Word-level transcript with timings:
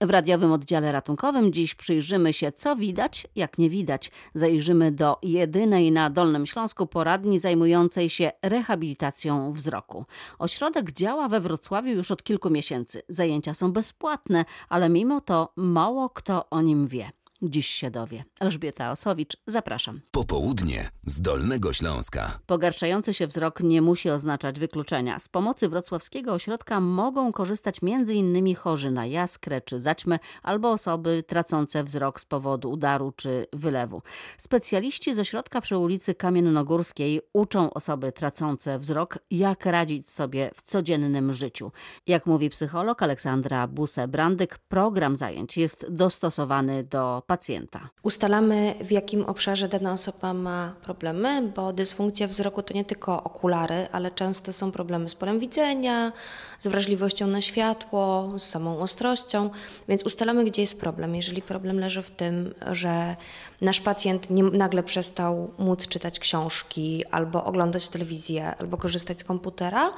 W 0.00 0.10
radiowym 0.10 0.52
oddziale 0.52 0.92
ratunkowym 0.92 1.52
dziś 1.52 1.74
przyjrzymy 1.74 2.32
się, 2.32 2.52
co 2.52 2.76
widać, 2.76 3.26
jak 3.36 3.58
nie 3.58 3.70
widać. 3.70 4.10
Zajrzymy 4.34 4.92
do 4.92 5.18
jedynej 5.22 5.92
na 5.92 6.10
Dolnym 6.10 6.46
Śląsku 6.46 6.86
poradni 6.86 7.38
zajmującej 7.38 8.10
się 8.10 8.32
rehabilitacją 8.42 9.52
wzroku. 9.52 10.04
Ośrodek 10.38 10.92
działa 10.92 11.28
we 11.28 11.40
Wrocławiu 11.40 11.90
już 11.90 12.10
od 12.10 12.22
kilku 12.22 12.50
miesięcy. 12.50 13.02
Zajęcia 13.08 13.54
są 13.54 13.72
bezpłatne, 13.72 14.44
ale 14.68 14.88
mimo 14.88 15.20
to 15.20 15.52
mało 15.56 16.10
kto 16.10 16.50
o 16.50 16.62
nim 16.62 16.86
wie. 16.86 17.15
Dziś 17.42 17.66
się 17.66 17.90
dowie. 17.90 18.24
Elżbieta 18.40 18.90
Osowicz, 18.90 19.36
zapraszam. 19.46 20.00
Popołudnie 20.10 20.90
z 21.04 21.20
Dolnego 21.20 21.72
Śląska. 21.72 22.38
Pogarszający 22.46 23.14
się 23.14 23.26
wzrok 23.26 23.60
nie 23.60 23.82
musi 23.82 24.10
oznaczać 24.10 24.58
wykluczenia. 24.58 25.18
Z 25.18 25.28
pomocy 25.28 25.68
wrocławskiego 25.68 26.32
ośrodka 26.32 26.80
mogą 26.80 27.32
korzystać 27.32 27.76
m.in. 27.82 28.54
chorzy 28.54 28.90
na 28.90 29.06
jaskrę 29.06 29.60
czy 29.60 29.80
zaćmę 29.80 30.18
albo 30.42 30.70
osoby 30.70 31.22
tracące 31.26 31.84
wzrok 31.84 32.20
z 32.20 32.24
powodu 32.24 32.70
udaru 32.70 33.12
czy 33.16 33.46
wylewu. 33.52 34.02
Specjaliści 34.38 35.14
z 35.14 35.18
ośrodka 35.18 35.60
przy 35.60 35.78
ulicy 35.78 36.14
Kamiennogórskiej 36.14 37.20
uczą 37.32 37.70
osoby 37.70 38.12
tracące 38.12 38.78
wzrok, 38.78 39.18
jak 39.30 39.66
radzić 39.66 40.08
sobie 40.08 40.50
w 40.54 40.62
codziennym 40.62 41.32
życiu. 41.32 41.72
Jak 42.06 42.26
mówi 42.26 42.50
psycholog 42.50 43.02
Aleksandra 43.02 43.68
Buse-Brandyk, 43.68 44.58
program 44.68 45.16
zajęć 45.16 45.56
jest 45.56 45.86
dostosowany 45.90 46.84
do 46.84 47.22
pacjenta. 47.26 47.88
Ustalamy, 48.02 48.74
w 48.80 48.90
jakim 48.90 49.24
obszarze 49.24 49.68
dana 49.68 49.92
osoba 49.92 50.34
ma 50.34 50.74
problemy, 50.82 51.52
bo 51.56 51.72
dysfunkcja 51.72 52.26
wzroku 52.28 52.62
to 52.62 52.74
nie 52.74 52.84
tylko 52.84 53.22
okulary, 53.24 53.86
ale 53.92 54.10
często 54.10 54.52
są 54.52 54.72
problemy 54.72 55.08
z 55.08 55.14
polem 55.14 55.38
widzenia, 55.38 56.12
z 56.58 56.66
wrażliwością 56.66 57.26
na 57.26 57.40
światło, 57.40 58.32
z 58.38 58.42
samą 58.42 58.78
ostrością, 58.78 59.50
więc 59.88 60.02
ustalamy, 60.02 60.44
gdzie 60.44 60.62
jest 60.62 60.80
problem. 60.80 61.14
Jeżeli 61.14 61.42
problem 61.42 61.80
leży 61.80 62.02
w 62.02 62.10
tym, 62.10 62.54
że 62.72 63.16
nasz 63.60 63.80
pacjent 63.80 64.30
nie, 64.30 64.42
nagle 64.42 64.82
przestał 64.82 65.50
móc 65.58 65.88
czytać 65.88 66.18
książki, 66.18 67.04
albo 67.10 67.44
oglądać 67.44 67.88
telewizję, 67.88 68.54
albo 68.58 68.76
korzystać 68.76 69.20
z 69.20 69.24
komputera, 69.24 69.92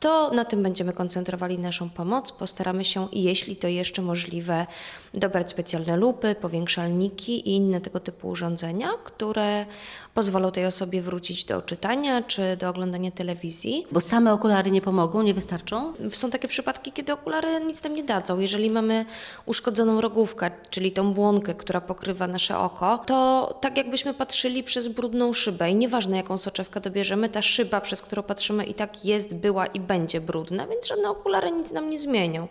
to 0.00 0.30
na 0.30 0.44
tym 0.44 0.62
będziemy 0.62 0.92
koncentrowali 0.92 1.58
naszą 1.58 1.90
pomoc. 1.90 2.32
Postaramy 2.32 2.84
się, 2.84 3.08
jeśli 3.12 3.56
to 3.56 3.68
jeszcze 3.68 4.02
możliwe, 4.02 4.66
dobrać 5.14 5.50
specjalne 5.50 5.96
lupy, 5.96 6.34
powiększalniki 6.34 7.48
i 7.48 7.56
inne 7.56 7.80
tego 7.80 8.00
typu 8.00 8.28
urządzenia, 8.28 8.88
które 9.04 9.66
pozwolą 10.14 10.50
tej 10.50 10.66
osobie 10.66 11.02
wrócić 11.02 11.44
do 11.44 11.62
czytania 11.62 12.22
czy 12.22 12.56
do 12.56 12.68
oglądania 12.68 13.10
telewizji. 13.10 13.86
Bo 13.92 14.00
same 14.00 14.32
okulary 14.32 14.70
nie 14.70 14.80
pomogą, 14.80 15.22
nie 15.22 15.34
wystarczą? 15.34 15.92
Są 16.10 16.30
takie 16.30 16.48
przypadki, 16.48 16.92
kiedy 16.92 17.12
okulary 17.12 17.60
nic 17.60 17.84
nam 17.84 17.94
nie 17.94 18.04
dadzą. 18.04 18.38
Jeżeli 18.38 18.70
mamy 18.70 19.04
uszkodzoną 19.46 20.00
rogówkę, 20.00 20.50
czyli 20.70 20.92
tą 20.92 21.12
błonkę, 21.12 21.54
która 21.54 21.80
pokrywa 21.80 22.26
nasze 22.26 22.58
oko, 22.58 23.02
to 23.06 23.58
tak 23.60 23.76
jakbyśmy 23.76 24.14
patrzyli 24.14 24.62
przez 24.62 24.88
brudną 24.88 25.32
szybę 25.32 25.70
i 25.70 25.74
nieważne 25.74 26.16
jaką 26.16 26.38
soczewkę 26.38 26.80
dobierzemy, 26.80 27.28
ta 27.28 27.42
szyba, 27.42 27.80
przez 27.80 28.02
którą 28.02 28.22
patrzymy 28.22 28.64
i 28.64 28.74
tak 28.74 29.04
jest, 29.04 29.34
była 29.34 29.66
i 29.66 29.80
będzie 29.80 30.20
brudna, 30.20 30.66
więc 30.66 30.86
żadne 30.86 31.10
okulary 31.10 31.50
nic 31.50 31.72
nam 31.72 31.90
nie 31.90 31.98
zmienią. 31.98 32.48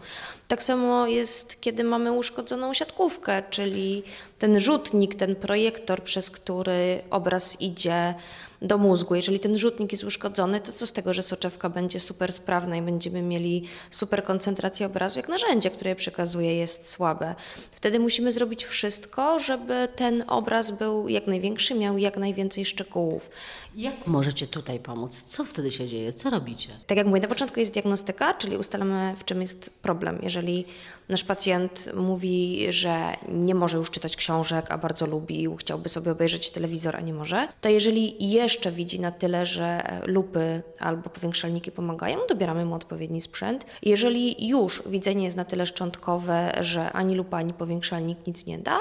Tak 0.47 0.63
samo 0.63 1.07
jest, 1.07 1.61
kiedy 1.61 1.83
mamy 1.83 2.11
uszkodzoną 2.11 2.73
siatkówkę, 2.73 3.43
czyli 3.49 4.03
ten 4.39 4.59
rzutnik, 4.59 5.15
ten 5.15 5.35
projektor, 5.35 6.03
przez 6.03 6.31
który 6.31 7.01
obraz 7.09 7.61
idzie 7.61 8.15
do 8.61 8.77
mózgu. 8.77 9.15
Jeżeli 9.15 9.39
ten 9.39 9.57
rzutnik 9.57 9.91
jest 9.91 10.03
uszkodzony, 10.03 10.59
to 10.59 10.71
co 10.73 10.87
z 10.87 10.91
tego, 10.91 11.13
że 11.13 11.21
soczewka 11.21 11.69
będzie 11.69 11.99
super 11.99 12.33
sprawna 12.33 12.77
i 12.77 12.81
będziemy 12.81 13.21
mieli 13.21 13.63
super 13.89 14.23
koncentrację 14.23 14.85
obrazu, 14.85 15.19
jak 15.19 15.29
narzędzie, 15.29 15.71
które 15.71 15.95
przekazuje, 15.95 16.55
jest 16.55 16.89
słabe. 16.89 17.35
Wtedy 17.71 17.99
musimy 17.99 18.31
zrobić 18.31 18.65
wszystko, 18.65 19.39
żeby 19.39 19.87
ten 19.95 20.23
obraz 20.27 20.71
był 20.71 21.09
jak 21.09 21.27
największy, 21.27 21.75
miał 21.75 21.97
jak 21.97 22.17
najwięcej 22.17 22.65
szczegółów. 22.65 23.29
Jak 23.75 24.07
możecie 24.07 24.47
tutaj 24.47 24.79
pomóc? 24.79 25.21
Co 25.21 25.45
wtedy 25.45 25.71
się 25.71 25.87
dzieje? 25.87 26.13
Co 26.13 26.29
robicie? 26.29 26.69
Tak 26.87 26.97
jak 26.97 27.07
mówię, 27.07 27.21
na 27.21 27.27
początku 27.27 27.59
jest 27.59 27.73
diagnostyka, 27.73 28.33
czyli 28.33 28.57
ustalamy, 28.57 29.15
w 29.17 29.25
czym 29.25 29.41
jest 29.41 29.69
problem. 29.69 30.19
Jeżeli 30.23 30.65
nasz 31.09 31.23
pacjent 31.23 31.89
mówi, 31.95 32.67
że 32.69 33.15
nie 33.29 33.55
może 33.55 33.77
już 33.77 33.91
czytać 33.91 34.15
książek, 34.15 34.65
a 34.69 34.77
bardzo 34.77 35.05
lubi, 35.05 35.47
chciałby 35.59 35.89
sobie 35.89 36.11
obejrzeć 36.11 36.51
telewizor, 36.51 36.95
a 36.95 37.01
nie 37.01 37.13
może, 37.13 37.47
to 37.61 37.69
jeżeli 37.69 38.31
jeszcze 38.31 38.50
widzi 38.71 38.99
na 38.99 39.11
tyle, 39.11 39.45
że 39.45 39.83
lupy 40.05 40.61
albo 40.79 41.09
powiększalniki 41.09 41.71
pomagają, 41.71 42.17
dobieramy 42.29 42.65
mu 42.65 42.75
odpowiedni 42.75 43.21
sprzęt. 43.21 43.65
Jeżeli 43.81 44.47
już 44.47 44.83
widzenie 44.85 45.23
jest 45.23 45.37
na 45.37 45.45
tyle 45.45 45.65
szczątkowe, 45.65 46.51
że 46.59 46.91
ani 46.91 47.15
lupa, 47.15 47.37
ani 47.37 47.53
powiększalnik 47.53 48.27
nic 48.27 48.45
nie 48.45 48.59
da, 48.59 48.79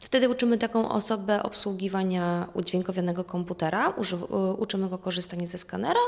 Wtedy 0.00 0.28
uczymy 0.28 0.58
taką 0.58 0.88
osobę 0.88 1.42
obsługiwania 1.42 2.48
udźwiękowionego 2.54 3.24
komputera, 3.24 3.92
uczymy 4.58 4.88
go 4.88 4.98
korzystania 4.98 5.46
ze 5.46 5.58
skanera 5.58 6.00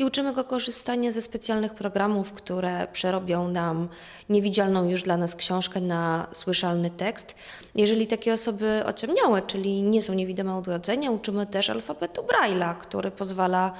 i 0.00 0.04
uczymy 0.04 0.32
go 0.32 0.44
korzystania 0.44 1.12
ze 1.12 1.22
specjalnych 1.22 1.74
programów, 1.74 2.32
które 2.32 2.86
przerobią 2.92 3.48
nam 3.48 3.88
niewidzialną 4.28 4.88
już 4.88 5.02
dla 5.02 5.16
nas 5.16 5.36
książkę 5.36 5.80
na 5.80 6.26
słyszalny 6.32 6.90
tekst. 6.90 7.34
Jeżeli 7.74 8.06
takie 8.06 8.32
osoby 8.32 8.82
ociemniałe, 8.86 9.42
czyli 9.42 9.82
nie 9.82 10.02
są 10.02 10.14
niewidome 10.14 10.56
od 10.56 10.68
urodzenia, 10.68 11.10
uczymy 11.10 11.46
też 11.46 11.70
alfabetu 11.70 12.22
Braille'a, 12.22 12.78
który 12.78 13.10
pozwala 13.10 13.72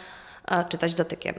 czytać 0.69 0.95
dotykiem. 0.95 1.35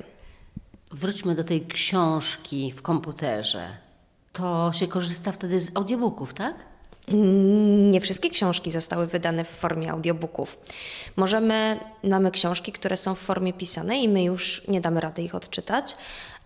Wróćmy 0.91 1.35
do 1.35 1.43
tej 1.43 1.65
książki 1.65 2.71
w 2.71 2.81
komputerze. 2.81 3.67
To 4.33 4.71
się 4.73 4.87
korzysta 4.87 5.31
wtedy 5.31 5.59
z 5.59 5.71
audiobooków, 5.75 6.33
tak? 6.33 6.55
Nie 7.91 8.01
wszystkie 8.01 8.29
książki 8.29 8.71
zostały 8.71 9.07
wydane 9.07 9.45
w 9.45 9.49
formie 9.49 9.91
audiobooków. 9.91 10.59
Możemy, 11.15 11.79
mamy 12.03 12.31
książki, 12.31 12.71
które 12.71 12.97
są 12.97 13.15
w 13.15 13.19
formie 13.19 13.53
pisanej 13.53 14.03
i 14.03 14.09
my 14.09 14.23
już 14.23 14.67
nie 14.67 14.81
damy 14.81 15.01
rady 15.01 15.21
ich 15.21 15.35
odczytać, 15.35 15.95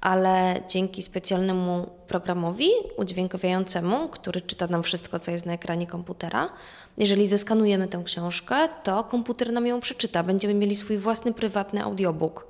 ale 0.01 0.63
dzięki 0.69 1.03
specjalnemu 1.03 1.89
programowi 2.07 2.69
udźwiękowiającemu, 2.97 4.09
który 4.09 4.41
czyta 4.41 4.67
nam 4.67 4.83
wszystko, 4.83 5.19
co 5.19 5.31
jest 5.31 5.45
na 5.45 5.53
ekranie 5.53 5.87
komputera, 5.87 6.49
jeżeli 6.97 7.27
zeskanujemy 7.27 7.87
tę 7.87 8.01
książkę, 8.05 8.69
to 8.83 9.03
komputer 9.03 9.53
nam 9.53 9.67
ją 9.67 9.79
przeczyta. 9.79 10.23
Będziemy 10.23 10.53
mieli 10.53 10.75
swój 10.75 10.97
własny, 10.97 11.33
prywatny 11.33 11.83
audiobook. 11.83 12.47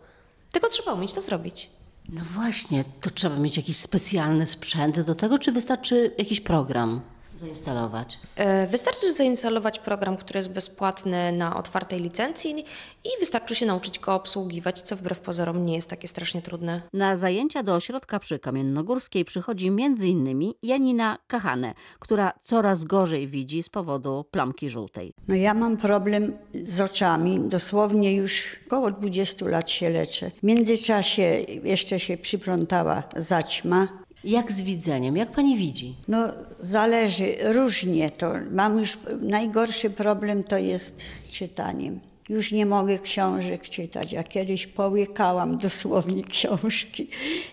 Tylko 0.52 0.70
trzeba 0.70 0.94
umieć 0.94 1.14
to 1.14 1.22
zrobić. 1.22 1.70
No 2.10 2.22
właśnie, 2.34 2.84
to 3.02 3.10
trzeba 3.10 3.36
mieć 3.36 3.58
jakiś 3.58 3.78
specjalny 3.78 4.46
sprzęt 4.46 5.00
do 5.00 5.16
tego, 5.16 5.38
czy 5.38 5.52
wystarczy 5.52 6.12
jakiś 6.18 6.42
program? 6.42 7.02
Zainstalować? 7.38 8.20
E, 8.36 8.68
wystarczy 8.68 9.14
zainstalować 9.14 9.80
program, 9.80 10.18
który 10.18 10.38
jest 10.38 10.50
bezpłatny 10.50 11.32
na 11.32 11.58
otwartej 11.58 12.00
licencji 12.00 12.66
i 13.04 13.10
wystarczy 13.20 13.56
się 13.56 13.66
nauczyć 13.66 14.00
go 14.00 14.14
obsługiwać, 14.14 14.82
co 14.82 14.96
wbrew 14.96 15.20
pozorom 15.20 15.66
nie 15.66 15.76
jest 15.76 15.90
takie 15.90 16.08
strasznie 16.08 16.42
trudne. 16.42 16.82
Na 16.94 17.16
zajęcia 17.16 17.64
do 17.64 17.76
ośrodka 17.76 18.20
przy 18.20 18.40
Kamiennogórskiej 18.40 19.26
przychodzi 19.26 19.68
m.in. 19.68 20.54
Janina 20.64 21.18
Kachane, 21.28 21.74
która 22.00 22.34
coraz 22.42 22.84
gorzej 22.84 23.28
widzi 23.28 23.64
z 23.64 23.70
powodu 23.70 24.26
plamki 24.32 24.70
żółtej. 24.70 25.14
No 25.28 25.36
ja 25.36 25.54
mam 25.54 25.78
problem 25.78 26.38
z 26.66 26.82
oczami, 26.82 27.40
dosłownie 27.50 28.16
już 28.16 28.60
około 28.68 28.92
20 28.92 29.46
lat 29.46 29.70
się 29.70 29.90
leczę. 29.90 30.32
W 30.32 30.44
międzyczasie 30.44 31.24
jeszcze 31.64 32.00
się 32.00 32.18
przyplątała 32.18 33.04
zaćma, 33.16 34.05
jak 34.26 34.52
z 34.52 34.62
widzeniem? 34.62 35.18
Jak 35.18 35.32
pani 35.32 35.58
widzi? 35.58 35.96
No 36.08 36.28
zależy, 36.60 37.36
różnie 37.44 38.10
to. 38.10 38.34
Mam 38.52 38.80
już, 38.80 38.98
najgorszy 39.22 39.90
problem 39.90 40.44
to 40.44 40.58
jest 40.58 41.08
z 41.08 41.30
czytaniem. 41.30 42.00
Już 42.30 42.52
nie 42.52 42.66
mogę 42.66 43.00
książek 43.00 43.70
czytać. 43.70 44.14
Ja 44.14 44.24
kiedyś 44.24 44.68
połykałam 44.68 45.58
dosłownie 45.58 46.24
książki, 46.34 47.08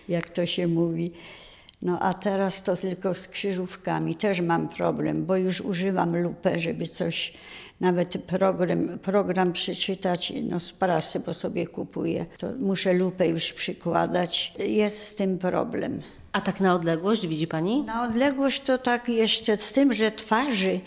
jak 0.09 0.31
to 0.31 0.45
się 0.45 0.67
mówi. 0.67 1.11
No 1.81 1.99
a 1.99 2.13
teraz 2.13 2.63
to 2.63 2.77
tylko 2.77 3.15
z 3.15 3.27
krzyżówkami. 3.27 4.15
Też 4.15 4.41
mam 4.41 4.69
problem, 4.69 5.25
bo 5.25 5.37
już 5.37 5.61
używam 5.61 6.17
lupę, 6.17 6.59
żeby 6.59 6.87
coś, 6.87 7.33
nawet 7.81 8.17
program, 8.17 8.99
program 8.99 9.53
przeczytać, 9.53 10.33
no 10.43 10.59
z 10.59 10.71
prasy, 10.71 11.19
bo 11.19 11.33
sobie 11.33 11.67
kupuję. 11.67 12.25
To 12.37 12.47
muszę 12.59 12.93
lupę 12.93 13.27
już 13.27 13.53
przykładać. 13.53 14.53
Jest 14.59 15.07
z 15.07 15.15
tym 15.15 15.37
problem. 15.37 16.01
A 16.33 16.41
tak 16.41 16.59
na 16.59 16.73
odległość 16.73 17.27
widzi 17.27 17.47
pani? 17.47 17.83
Na 17.83 18.03
odległość 18.03 18.61
to 18.61 18.77
tak 18.77 19.09
jeszcze 19.09 19.57
z 19.57 19.73
tym, 19.73 19.93
że 19.93 20.11
twarzy 20.11 20.79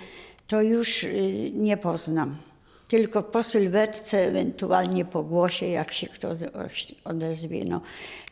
to 0.47 0.63
już 0.63 1.05
y, 1.05 1.51
nie 1.55 1.77
poznam. 1.77 2.37
Tylko 2.89 3.23
po 3.23 3.43
sylwetce, 3.43 4.19
ewentualnie 4.19 5.05
po 5.05 5.23
głosie, 5.23 5.67
jak 5.67 5.93
się 5.93 6.07
kto 6.07 6.29
odezwie. 7.05 7.65
No, 7.65 7.81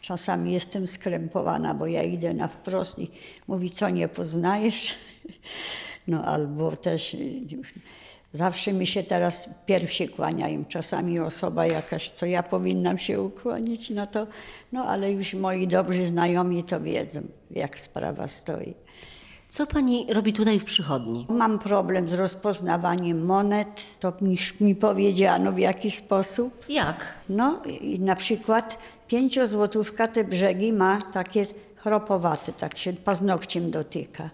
czasami 0.00 0.52
jestem 0.52 0.86
skrępowana, 0.86 1.74
bo 1.74 1.86
ja 1.86 2.02
idę 2.02 2.34
na 2.34 2.48
wprost 2.48 2.98
i 2.98 3.10
mówi, 3.48 3.70
co 3.70 3.88
nie 3.88 4.08
poznajesz? 4.08 4.94
No 6.08 6.24
albo 6.24 6.76
też 6.76 7.14
y, 7.14 7.40
zawsze 8.34 8.72
mi 8.72 8.86
się 8.86 9.02
teraz 9.02 9.48
pierwsi 9.66 10.08
kłaniają. 10.08 10.64
Czasami 10.64 11.20
osoba 11.20 11.66
jakaś, 11.66 12.10
co 12.10 12.26
ja 12.26 12.42
powinnam 12.42 12.98
się 12.98 13.20
ukłonić, 13.20 13.90
no 13.90 14.06
to, 14.06 14.26
no 14.72 14.84
ale 14.84 15.12
już 15.12 15.34
moi 15.34 15.68
dobrzy 15.68 16.06
znajomi 16.06 16.64
to 16.64 16.80
wiedzą, 16.80 17.20
jak 17.50 17.78
sprawa 17.78 18.28
stoi. 18.28 18.74
Co 19.48 19.66
pani 19.66 20.06
robi 20.12 20.32
tutaj 20.32 20.58
w 20.60 20.64
przychodni? 20.64 21.26
Mam 21.28 21.58
problem 21.58 22.10
z 22.10 22.14
rozpoznawaniem 22.14 23.24
monet, 23.24 23.80
to 24.00 24.12
mi, 24.20 24.36
mi 24.60 24.74
powiedziano 24.74 25.52
w 25.52 25.58
jaki 25.58 25.90
sposób. 25.90 26.64
Jak? 26.68 27.04
No 27.28 27.62
i 27.80 28.00
na 28.00 28.16
przykład 28.16 28.78
pięciozłotówka 29.08 30.08
te 30.08 30.24
brzegi 30.24 30.72
ma 30.72 31.02
takie 31.12 31.46
chropowate, 31.76 32.52
tak 32.52 32.78
się 32.78 32.92
paznokciem 32.92 33.70
dotyka. 33.70 34.30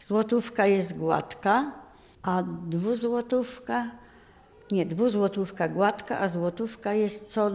Złotówka 0.00 0.66
jest 0.66 0.98
gładka, 0.98 1.81
a 2.22 2.42
dwuzłotówka, 2.66 3.90
nie, 4.70 4.86
dwuzłotówka 4.86 5.68
gładka, 5.68 6.18
a 6.18 6.28
złotówka 6.28 6.94
jest 6.94 7.26
co, 7.26 7.50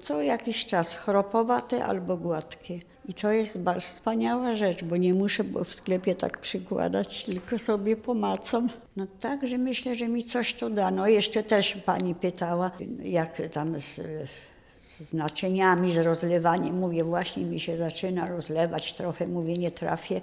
co 0.00 0.22
jakiś 0.22 0.66
czas 0.66 0.94
chropowate 0.94 1.84
albo 1.84 2.16
gładkie. 2.16 2.80
I 3.08 3.14
to 3.14 3.32
jest 3.32 3.58
bardzo 3.58 3.86
wspaniała 3.86 4.56
rzecz, 4.56 4.84
bo 4.84 4.96
nie 4.96 5.14
muszę 5.14 5.44
w 5.64 5.74
sklepie 5.74 6.14
tak 6.14 6.38
przykładać, 6.38 7.24
tylko 7.24 7.58
sobie 7.58 7.96
pomacam. 7.96 8.68
No 8.96 9.06
także 9.20 9.58
myślę, 9.58 9.94
że 9.94 10.08
mi 10.08 10.24
coś 10.24 10.54
to 10.54 10.70
da. 10.70 10.90
No 10.90 11.08
jeszcze 11.08 11.42
też 11.42 11.76
pani 11.76 12.14
pytała, 12.14 12.70
jak 13.02 13.42
tam 13.52 13.78
z, 13.78 14.00
z 14.98 15.12
naczyniami, 15.12 15.92
z 15.92 15.96
rozlewaniem. 15.96 16.78
Mówię, 16.78 17.04
właśnie 17.04 17.44
mi 17.44 17.60
się 17.60 17.76
zaczyna 17.76 18.28
rozlewać 18.28 18.94
trochę, 18.94 19.26
mówię, 19.26 19.56
nie 19.56 19.70
trafię, 19.70 20.20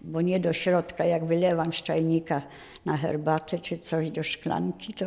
bo 0.00 0.20
nie 0.20 0.40
do 0.40 0.52
środka, 0.52 1.04
jak 1.04 1.24
wylewam 1.24 1.72
z 1.72 1.82
czajnika 1.82 2.42
na 2.84 2.96
herbatę 2.96 3.58
czy 3.58 3.78
coś 3.78 4.10
do 4.10 4.22
szklanki, 4.22 4.94
to 4.94 5.06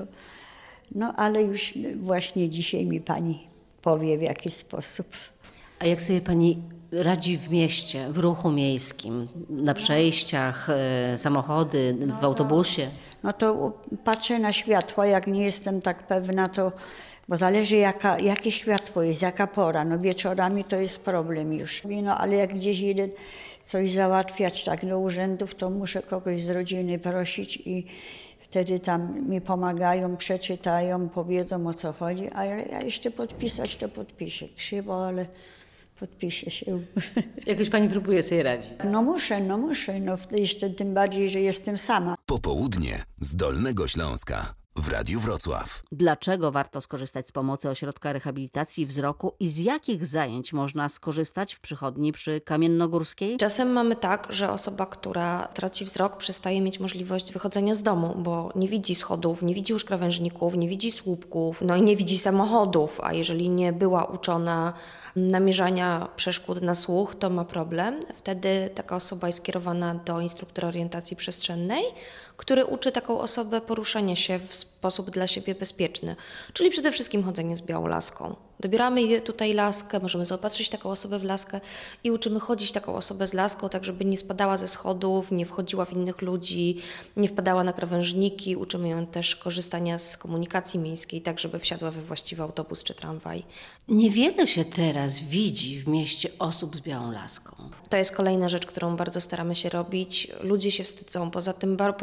no 0.96 1.13
ale 1.16 1.44
już 1.44 1.74
właśnie 1.96 2.50
dzisiaj 2.50 2.86
mi 2.86 3.02
pani 3.02 3.48
powie 3.81 4.18
w 4.18 4.22
jaki 4.22 4.52
sposób. 4.52 5.07
A 5.80 5.86
jak 5.86 6.02
sobie 6.02 6.22
pani 6.22 6.62
radzi 6.92 7.38
w 7.38 7.50
mieście, 7.50 8.10
w 8.10 8.18
ruchu 8.18 8.52
miejskim, 8.52 9.28
na 9.50 9.74
przejściach, 9.74 10.69
e, 10.69 11.18
samochody, 11.18 11.98
w 12.22 12.24
autobusie? 12.24 12.90
No 13.24 13.34
to 13.34 13.74
patrzę 14.04 14.40
na 14.40 14.54
światła, 14.54 15.06
jak 15.06 15.28
nie 15.28 15.44
jestem 15.44 15.81
tak 15.81 16.07
pewna, 16.07 16.48
to 16.48 16.72
bo 17.27 17.38
zależy 17.38 17.75
jaka, 17.75 18.19
jakie 18.19 18.51
światło 18.51 19.04
jest, 19.04 19.22
jaka 19.22 19.48
pora. 19.48 19.86
No 19.86 20.00
wieczorami 20.00 20.63
to 20.63 20.75
jest 20.75 21.06
problem 21.06 21.54
już. 21.54 21.81
No 22.04 22.18
ale 22.18 22.36
jak 22.36 22.54
gdzieś 22.54 22.80
idę 22.80 23.07
coś 23.63 23.92
załatwiać 23.92 24.63
tak 24.63 24.86
do 24.86 25.00
urzędów, 25.00 25.56
to 25.56 25.69
muszę 25.69 26.01
kogoś 26.01 26.44
z 26.44 26.50
rodziny 26.50 27.00
prosić 27.00 27.57
i 27.57 27.86
wtedy 28.39 28.80
tam 28.80 29.30
mi 29.30 29.42
pomagają, 29.42 30.18
przeczytają, 30.18 31.10
powiedzą 31.10 31.68
o 31.68 31.74
co 31.74 31.94
chodzi, 31.94 32.30
a 32.33 32.45
ja 32.45 32.56
ja 32.56 32.81
jeszcze 32.81 33.12
podpisać 33.12 33.75
to 33.75 33.89
podpiszę. 33.89 34.45
Krzywo, 34.57 35.07
ale 35.07 35.25
podpiszę 36.00 36.51
się. 36.51 36.66
Jakoś 37.45 37.69
pani 37.69 37.89
próbuje 37.89 38.24
sobie 38.24 38.44
radzić. 38.44 38.71
No 38.92 39.01
muszę, 39.01 39.39
no 39.39 39.57
muszę, 39.57 40.00
no 40.00 40.16
jeszcze 40.31 40.69
tym 40.69 40.94
bardziej, 40.94 41.30
że 41.30 41.42
jestem 41.42 41.78
sama. 41.78 42.16
Popołudnie 42.25 43.04
z 43.19 43.36
Dolnego 43.36 43.88
Śląska 43.88 44.64
w 44.77 44.89
Radiu 44.89 45.19
Wrocław. 45.19 45.83
Dlaczego 45.92 46.51
warto 46.51 46.81
skorzystać 46.81 47.27
z 47.27 47.31
pomocy 47.31 47.69
ośrodka 47.69 48.13
rehabilitacji 48.13 48.86
wzroku 48.86 49.33
i 49.39 49.48
z 49.48 49.60
jakich 49.60 50.06
zajęć 50.06 50.54
można 50.54 50.89
skorzystać 50.89 51.54
w 51.54 51.60
przychodni 51.60 52.12
przy 52.12 52.42
Kamiennogórskiej? 52.42 53.38
Czasem 53.38 53.72
mamy 53.72 53.95
tak, 53.95 54.27
że 54.30 54.51
osoba, 54.51 54.86
która 54.86 55.48
traci 55.48 55.86
wzrok, 55.86 56.18
przestaje 56.18 56.62
mieć 56.62 56.80
możliwość 56.80 57.33
wychodzenia 57.33 57.74
z 57.74 57.83
domu, 57.83 58.16
bo 58.18 58.51
nie 58.56 58.68
widzi 58.68 58.95
schodów, 58.95 59.42
nie 59.42 59.56
widzi 59.56 59.74
już 59.74 59.86
krawężników, 59.86 60.56
nie 60.56 60.69
widzi 60.69 60.92
słupków, 60.92 61.62
no 61.62 61.75
i 61.75 61.81
nie 61.81 61.95
widzi 61.95 62.18
samochodów, 62.18 63.00
a 63.04 63.13
jeżeli 63.13 63.50
nie 63.50 63.74
była 63.74 64.06
uczona 64.06 64.74
namierzania 65.16 66.07
przeszkód 66.16 66.62
na 66.62 66.75
słuch, 66.75 67.16
to 67.16 67.30
ma 67.30 67.45
problem. 67.45 68.00
Wtedy 68.16 68.69
taka 68.75 68.95
osoba 68.95 69.28
jest 69.28 69.44
kierowana 69.44 69.95
do 69.95 70.21
instruktora 70.21 70.68
orientacji 70.68 71.18
przestrzennej, 71.18 71.83
który 72.37 72.65
uczy 72.65 72.91
taką 72.91 73.19
osobę 73.19 73.61
poruszania 73.61 74.15
się 74.15 74.39
w 74.39 74.55
sposób 74.55 75.09
dla 75.09 75.27
siebie 75.27 75.55
bezpieczny, 75.55 76.15
czyli 76.53 76.69
przede 76.69 76.91
wszystkim 76.91 77.23
chodzenie 77.23 77.55
z 77.55 77.61
białą 77.61 77.87
laską. 77.87 78.35
Dobieramy 78.59 79.21
tutaj 79.21 79.53
laskę, 79.53 79.99
możemy 79.99 80.25
zaopatrzyć 80.25 80.69
taką 80.69 80.89
osobę 80.89 81.19
w 81.19 81.23
laskę 81.23 81.61
i 82.03 82.11
uczymy 82.11 82.39
chodzić 82.39 82.71
taką 82.71 82.95
osobę 82.95 83.27
z 83.27 83.33
laską, 83.33 83.69
tak 83.69 83.83
żeby 83.83 84.05
nie 84.05 84.17
spadała 84.17 84.57
ze 84.57 84.67
schodów, 84.67 85.31
nie 85.31 85.45
wchodziła 85.45 85.85
w 85.85 85.93
innych 85.93 86.21
ludzi, 86.21 86.81
nie 87.17 87.27
wpadała 87.27 87.63
na 87.63 87.73
krawężniki. 87.73 88.55
Uczymy 88.55 88.89
ją 88.89 89.05
też 89.05 89.35
korzystania 89.35 89.97
z 89.97 90.17
komunikacji 90.17 90.79
miejskiej, 90.79 91.21
tak 91.21 91.39
żeby 91.39 91.59
wsiadła 91.59 91.91
we 91.91 92.01
właściwy 92.01 92.43
autobus 92.43 92.83
czy 92.83 92.93
tramwaj. 92.93 93.43
Niewiele 93.87 94.47
się 94.47 94.65
teraz 94.65 95.19
widzi 95.19 95.79
w 95.79 95.87
mieście 95.87 96.29
osób 96.39 96.75
z 96.75 96.79
białą 96.79 97.11
laską. 97.11 97.55
To 97.89 97.97
jest 97.97 98.15
kolejna 98.15 98.49
rzecz, 98.49 98.65
którą 98.65 98.95
bardzo 98.95 99.21
staramy 99.21 99.55
się 99.55 99.69
robić. 99.69 100.27
Ludzie 100.41 100.71
się 100.71 100.83
wstydzą. 100.83 101.31
Poza 101.31 101.53
tym 101.53 101.77
bar 101.77 101.97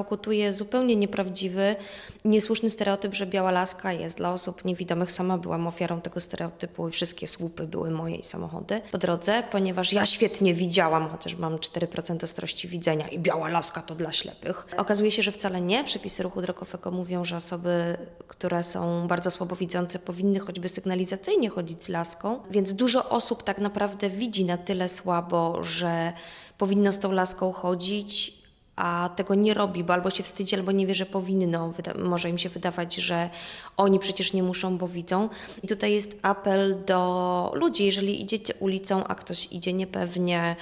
zupełnie 0.52 0.96
nieprawdziwy, 0.96 1.76
niesłuszny 2.24 2.70
stereotyp, 2.70 3.14
że 3.14 3.26
biała 3.26 3.50
laska 3.50 3.92
jest 3.92 4.16
dla 4.16 4.32
osób 4.32 4.64
niewidomych. 4.64 5.12
Sama 5.12 5.38
byłam 5.38 5.66
ofiarą 5.66 6.00
tego 6.00 6.20
stereotypu 6.20 6.88
i 6.88 6.92
wszystkie 6.92 7.26
słupy 7.26 7.66
były 7.66 7.90
moje 7.90 8.16
i 8.16 8.22
samochody 8.22 8.80
po 8.90 8.98
drodze, 8.98 9.42
ponieważ 9.50 9.92
ja 9.92 10.06
świetnie 10.06 10.54
widziałam, 10.54 11.08
chociaż 11.08 11.34
mam 11.36 11.56
4% 11.56 12.24
ostrości 12.24 12.68
widzenia 12.68 13.08
i 13.08 13.18
biała 13.18 13.48
laska 13.48 13.82
to 13.82 13.94
dla 13.94 14.12
ślepych. 14.12 14.66
Okazuje 14.76 15.10
się, 15.10 15.22
że 15.22 15.32
wcale 15.32 15.60
nie. 15.60 15.84
Przepisy 15.84 16.22
ruchu 16.22 16.42
drogowego 16.42 16.90
mówią, 16.90 17.24
że 17.24 17.36
osoby, 17.36 17.96
które 18.28 18.64
są 18.64 19.08
bardzo 19.08 19.30
słabowidzące 19.30 19.98
powinny 19.98 20.40
choćby 20.40 20.68
sygnalizacyjnie 20.68 21.48
chodzić 21.48 21.84
z 21.84 21.88
laską, 21.88 22.40
więc 22.50 22.72
dużo 22.72 23.08
osób 23.08 23.42
tak 23.42 23.58
naprawdę 23.58 24.10
widzi 24.10 24.44
na 24.44 24.58
tyle 24.58 24.88
słabo, 24.88 25.62
że 25.62 26.12
powinno 26.58 26.92
z 26.92 26.98
tą 26.98 27.12
laską 27.12 27.52
chodzić, 27.52 28.41
a 28.76 29.10
tego 29.16 29.34
nie 29.34 29.54
robi, 29.54 29.84
bo 29.84 29.92
albo 29.92 30.10
się 30.10 30.22
wstydzi, 30.22 30.56
albo 30.56 30.72
nie 30.72 30.86
wie, 30.86 30.94
że 30.94 31.06
powinno. 31.06 31.72
Może 31.98 32.30
im 32.30 32.38
się 32.38 32.48
wydawać, 32.48 32.94
że 32.94 33.30
oni 33.76 33.98
przecież 33.98 34.32
nie 34.32 34.42
muszą, 34.42 34.78
bo 34.78 34.88
widzą. 34.88 35.28
I 35.62 35.68
tutaj 35.68 35.92
jest 35.92 36.18
apel 36.22 36.84
do 36.86 37.52
ludzi, 37.54 37.84
jeżeli 37.84 38.22
idziecie 38.22 38.54
ulicą, 38.60 39.04
a 39.04 39.14
ktoś 39.14 39.52
idzie 39.52 39.72
niepewnie, 39.72 40.56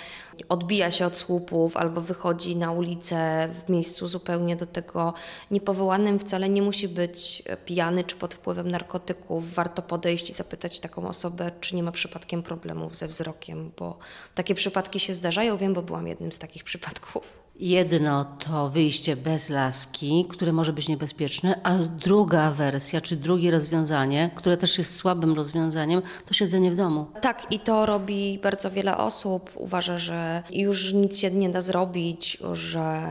odbija 0.48 0.90
się 0.90 1.06
od 1.06 1.18
słupów 1.18 1.76
albo 1.76 2.00
wychodzi 2.00 2.56
na 2.56 2.72
ulicę 2.72 3.48
w 3.66 3.70
miejscu 3.70 4.06
zupełnie 4.06 4.56
do 4.56 4.66
tego 4.66 5.14
niepowołanym, 5.50 6.18
wcale 6.18 6.48
nie 6.48 6.62
musi 6.62 6.88
być 6.88 7.42
pijany 7.64 8.04
czy 8.04 8.16
pod 8.16 8.34
wpływem 8.34 8.70
narkotyków. 8.70 9.54
Warto 9.54 9.82
podejść 9.82 10.30
i 10.30 10.32
zapytać 10.32 10.80
taką 10.80 11.08
osobę, 11.08 11.50
czy 11.60 11.76
nie 11.76 11.82
ma 11.82 11.92
przypadkiem 11.92 12.42
problemów 12.42 12.96
ze 12.96 13.08
wzrokiem, 13.08 13.72
bo 13.78 13.98
takie 14.34 14.54
przypadki 14.54 15.00
się 15.00 15.14
zdarzają. 15.14 15.56
Wiem, 15.56 15.74
bo 15.74 15.82
byłam 15.82 16.06
jednym 16.06 16.32
z 16.32 16.38
takich 16.38 16.64
przypadków. 16.64 17.49
Jedno 17.60 18.24
to 18.24 18.68
wyjście 18.68 19.16
bez 19.16 19.48
laski, 19.48 20.26
które 20.28 20.52
może 20.52 20.72
być 20.72 20.88
niebezpieczne, 20.88 21.60
a 21.62 21.74
druga 21.78 22.50
wersja, 22.50 23.00
czy 23.00 23.16
drugie 23.16 23.50
rozwiązanie, 23.50 24.30
które 24.34 24.56
też 24.56 24.78
jest 24.78 24.96
słabym 24.96 25.34
rozwiązaniem, 25.34 26.02
to 26.26 26.34
siedzenie 26.34 26.70
w 26.70 26.76
domu. 26.76 27.06
Tak, 27.20 27.52
i 27.52 27.60
to 27.60 27.86
robi 27.86 28.38
bardzo 28.42 28.70
wiele 28.70 28.96
osób. 28.96 29.50
Uważa, 29.54 29.98
że 29.98 30.42
już 30.50 30.92
nic 30.92 31.18
się 31.18 31.30
nie 31.30 31.50
da 31.50 31.60
zrobić, 31.60 32.38
że, 32.52 33.02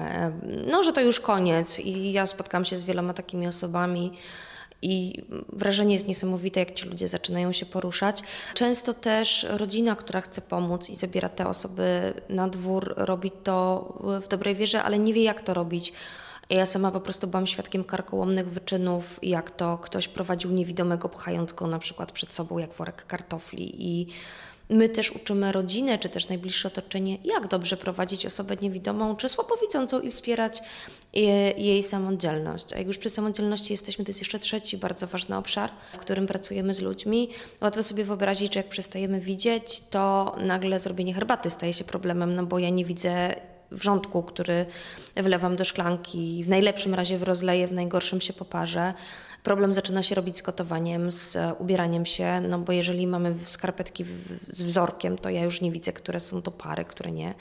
no, 0.72 0.84
że 0.84 0.94
to 0.94 1.02
już 1.02 1.20
koniec. 1.20 1.80
I 1.80 2.12
ja 2.12 2.26
spotkałam 2.26 2.66
się 2.66 2.78
z 2.78 2.84
wieloma 2.84 3.14
takimi 3.14 3.48
osobami. 3.48 4.12
I 4.82 5.24
wrażenie 5.54 5.94
jest 5.94 6.08
niesamowite, 6.08 6.60
jak 6.60 6.74
ci 6.74 6.90
ludzie 6.90 7.08
zaczynają 7.08 7.52
się 7.52 7.66
poruszać. 7.66 8.24
Często 8.54 8.94
też 8.94 9.48
rodzina, 9.50 9.96
która 9.96 10.22
chce 10.22 10.42
pomóc 10.42 10.90
i 10.90 10.96
zabiera 10.96 11.30
te 11.30 11.48
osoby 11.48 12.14
na 12.30 12.48
dwór, 12.48 12.94
robi 12.98 13.32
to 13.32 13.94
w 14.22 14.28
dobrej 14.28 14.56
wierze, 14.56 14.84
ale 14.84 15.00
nie 15.00 15.14
wie, 15.14 15.24
jak 15.24 15.42
to 15.42 15.54
robić. 15.54 15.94
Ja 16.50 16.66
sama 16.66 16.92
po 16.92 17.00
prostu 17.00 17.28
byłam 17.28 17.48
świadkiem 17.48 17.84
karkołomnych 17.84 18.50
wyczynów, 18.50 19.20
jak 19.24 19.52
to 19.52 19.78
ktoś 19.78 20.08
prowadził 20.08 20.52
niewidomego, 20.52 21.10
pchając 21.10 21.54
go 21.54 21.68
na 21.68 21.80
przykład 21.80 22.12
przed 22.12 22.36
sobą 22.36 22.58
jak 22.58 22.74
worek 22.74 23.06
kartofli. 23.06 23.88
I 23.88 24.08
my 24.70 24.90
też 24.90 25.12
uczymy 25.12 25.52
rodzinę, 25.52 26.00
czy 26.00 26.10
też 26.10 26.30
najbliższe 26.30 26.68
otoczenie, 26.68 27.18
jak 27.24 27.48
dobrze 27.48 27.78
prowadzić 27.78 28.26
osobę 28.26 28.56
niewidomą, 28.62 29.16
czy 29.16 29.30
słabowidzącą 29.30 30.00
i 30.00 30.12
wspierać 30.12 30.62
je- 31.14 31.52
jej 31.52 31.84
samodzielność. 31.84 32.74
A 32.74 32.78
jak 32.78 32.88
już 32.88 32.98
przy 32.98 33.10
samodzielności 33.10 33.74
jesteśmy, 33.74 34.06
to 34.06 34.10
jest 34.10 34.20
jeszcze 34.22 34.40
trzeci 34.40 34.78
bardzo 34.78 35.08
ważny 35.08 35.38
obszar, 35.38 35.72
w 35.94 35.98
którym 35.98 36.28
pracujemy 36.28 36.74
z 36.74 36.82
ludźmi. 36.82 37.30
Łatwo 37.62 37.84
sobie 37.84 38.04
wyobrazić, 38.04 38.54
że 38.54 38.60
jak 38.60 38.70
przestajemy 38.70 39.20
widzieć, 39.20 39.82
to 39.90 40.36
nagle 40.42 40.80
zrobienie 40.80 41.14
herbaty 41.14 41.50
staje 41.50 41.74
się 41.74 41.84
problemem, 41.84 42.36
no 42.36 42.46
bo 42.46 42.60
ja 42.60 42.70
nie 42.70 42.86
widzę 42.86 43.36
wrzątku, 43.72 44.24
który 44.24 44.66
wlewam 45.16 45.56
do 45.56 45.66
szklanki, 45.66 46.44
w 46.44 46.50
najlepszym 46.50 46.94
razie 46.94 47.18
w 47.18 47.24
rozleję, 47.24 47.68
w 47.68 47.74
najgorszym 47.74 48.22
się 48.22 48.34
poparzę. 48.34 48.94
Problem 49.44 49.74
zaczyna 49.74 50.04
się 50.04 50.16
robić 50.16 50.38
z 50.38 50.42
gotowaniem, 50.42 51.12
z 51.12 51.38
ubieraniem 51.60 52.06
się, 52.06 52.42
no 52.42 52.60
bo 52.60 52.72
jeżeli 52.72 53.08
mamy 53.08 53.36
skarpetki 53.46 54.06
z 54.48 54.62
wzorkiem, 54.62 55.18
to 55.18 55.30
ja 55.30 55.44
już 55.44 55.62
nie 55.62 55.72
widzę, 55.72 55.94
które 55.94 56.20
są 56.20 56.42
to 56.42 56.52
pary, 56.52 56.86
które 56.86 57.12
nie. 57.12 57.34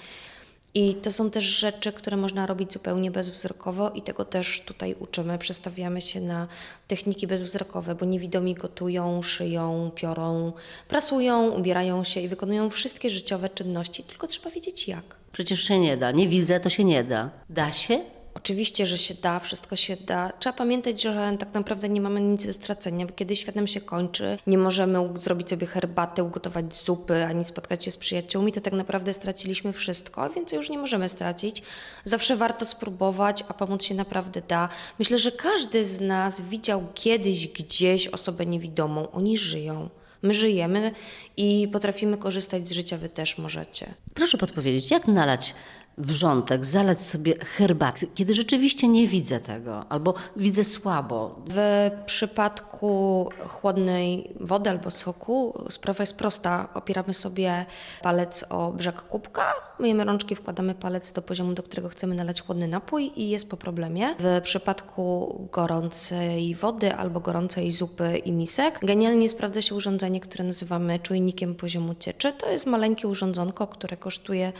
I 0.74 0.94
to 0.94 1.12
są 1.12 1.30
też 1.30 1.44
rzeczy, 1.44 1.92
które 1.92 2.16
można 2.16 2.46
robić 2.46 2.72
zupełnie 2.72 3.10
bezwzrokowo 3.10 3.90
i 3.90 4.02
tego 4.02 4.24
też 4.24 4.62
tutaj 4.66 4.94
uczymy. 4.98 5.38
Przestawiamy 5.38 6.00
się 6.00 6.20
na 6.20 6.48
techniki 6.86 7.26
bezwzrokowe, 7.26 7.94
bo 7.94 8.06
niewidomi 8.06 8.54
gotują, 8.54 9.22
szyją, 9.22 9.90
piorą, 9.94 10.52
prasują, 10.88 11.50
ubierają 11.50 12.04
się 12.04 12.20
i 12.20 12.28
wykonują 12.28 12.70
wszystkie 12.70 13.10
życiowe 13.10 13.48
czynności, 13.48 14.02
tylko 14.04 14.26
trzeba 14.26 14.50
wiedzieć 14.50 14.88
jak. 14.88 15.17
Przecież 15.38 15.62
się 15.62 15.78
nie 15.78 15.96
da. 15.96 16.10
Nie 16.10 16.28
widzę, 16.28 16.60
to 16.60 16.70
się 16.70 16.84
nie 16.84 17.04
da. 17.04 17.30
Da 17.50 17.72
się? 17.72 17.98
Oczywiście, 18.34 18.86
że 18.86 18.98
się 18.98 19.14
da, 19.14 19.40
wszystko 19.40 19.76
się 19.76 19.96
da. 19.96 20.32
Trzeba 20.38 20.52
pamiętać, 20.52 21.02
że 21.02 21.36
tak 21.38 21.54
naprawdę 21.54 21.88
nie 21.88 22.00
mamy 22.00 22.20
nic 22.20 22.46
do 22.46 22.52
stracenia, 22.52 23.06
bo 23.06 23.12
kiedy 23.12 23.36
świat 23.36 23.54
nam 23.54 23.66
się 23.66 23.80
kończy, 23.80 24.38
nie 24.46 24.58
możemy 24.58 25.08
zrobić 25.18 25.50
sobie 25.50 25.66
herbaty, 25.66 26.22
ugotować 26.22 26.74
zupy, 26.74 27.24
ani 27.24 27.44
spotkać 27.44 27.84
się 27.84 27.90
z 27.90 27.96
przyjaciółmi, 27.96 28.52
to 28.52 28.60
tak 28.60 28.72
naprawdę 28.72 29.14
straciliśmy 29.14 29.72
wszystko, 29.72 30.30
więc 30.30 30.52
już 30.52 30.70
nie 30.70 30.78
możemy 30.78 31.08
stracić. 31.08 31.62
Zawsze 32.04 32.36
warto 32.36 32.66
spróbować, 32.66 33.44
a 33.48 33.54
pomóc 33.54 33.82
się 33.82 33.94
naprawdę 33.94 34.42
da. 34.48 34.68
Myślę, 34.98 35.18
że 35.18 35.32
każdy 35.32 35.84
z 35.84 36.00
nas 36.00 36.40
widział 36.40 36.86
kiedyś 36.94 37.48
gdzieś 37.48 38.08
osobę 38.08 38.46
niewidomą. 38.46 39.10
Oni 39.10 39.36
żyją. 39.36 39.88
My 40.22 40.34
żyjemy 40.34 40.92
i 41.36 41.68
potrafimy 41.72 42.16
korzystać 42.16 42.68
z 42.68 42.72
życia, 42.72 42.96
wy 42.96 43.08
też 43.08 43.38
możecie. 43.38 43.94
Proszę 44.14 44.38
podpowiedzieć, 44.38 44.90
jak 44.90 45.08
nalać 45.08 45.54
wrzątek, 45.98 46.64
zalać 46.64 47.00
sobie 47.00 47.34
herbaty, 47.38 48.06
kiedy 48.14 48.34
rzeczywiście 48.34 48.88
nie 48.88 49.06
widzę 49.06 49.40
tego, 49.40 49.84
albo 49.88 50.14
widzę 50.36 50.64
słabo. 50.64 51.42
W 51.50 51.90
przypadku 52.06 53.28
chłodnej 53.46 54.34
wody 54.40 54.70
albo 54.70 54.90
soku 54.90 55.64
sprawa 55.70 56.02
jest 56.02 56.16
prosta. 56.16 56.68
Opieramy 56.74 57.14
sobie 57.14 57.66
palec 58.02 58.44
o 58.50 58.72
brzeg 58.72 59.02
kubka, 59.02 59.52
myjemy 59.78 60.04
rączki, 60.04 60.34
wkładamy 60.34 60.74
palec 60.74 61.12
do 61.12 61.22
poziomu, 61.22 61.54
do 61.54 61.62
którego 61.62 61.88
chcemy 61.88 62.14
nalać 62.14 62.42
chłodny 62.42 62.68
napój 62.68 63.12
i 63.16 63.28
jest 63.28 63.50
po 63.50 63.56
problemie. 63.56 64.14
W 64.18 64.40
przypadku 64.42 65.34
gorącej 65.52 66.54
wody 66.54 66.94
albo 66.94 67.20
gorącej 67.20 67.72
zupy 67.72 68.18
i 68.18 68.32
misek 68.32 68.78
genialnie 68.82 69.28
sprawdza 69.28 69.62
się 69.62 69.74
urządzenie, 69.74 70.20
które 70.20 70.44
nazywamy 70.44 70.98
czujnikiem 70.98 71.54
poziomu 71.54 71.94
cieczy. 71.94 72.32
To 72.32 72.50
jest 72.50 72.66
maleńkie 72.66 73.08
urządzonko, 73.08 73.66
które 73.66 73.96
kosztuje 73.96 74.52